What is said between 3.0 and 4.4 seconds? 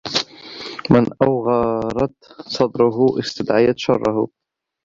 اسْتَدْعَيْت شَرَّهُ